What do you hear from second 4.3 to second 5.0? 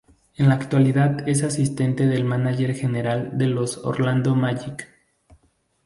Magic.